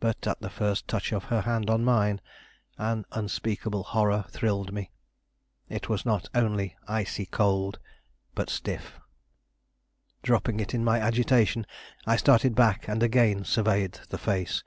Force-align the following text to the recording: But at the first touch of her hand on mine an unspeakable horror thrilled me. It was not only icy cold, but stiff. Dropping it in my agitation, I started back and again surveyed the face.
But 0.00 0.26
at 0.26 0.40
the 0.40 0.48
first 0.48 0.88
touch 0.88 1.12
of 1.12 1.24
her 1.24 1.42
hand 1.42 1.68
on 1.68 1.84
mine 1.84 2.22
an 2.78 3.04
unspeakable 3.12 3.82
horror 3.82 4.24
thrilled 4.30 4.72
me. 4.72 4.90
It 5.68 5.86
was 5.86 6.06
not 6.06 6.30
only 6.34 6.76
icy 6.88 7.26
cold, 7.26 7.78
but 8.34 8.48
stiff. 8.48 8.98
Dropping 10.22 10.60
it 10.60 10.72
in 10.72 10.82
my 10.82 10.98
agitation, 10.98 11.66
I 12.06 12.16
started 12.16 12.54
back 12.54 12.88
and 12.88 13.02
again 13.02 13.44
surveyed 13.44 14.00
the 14.08 14.16
face. 14.16 14.64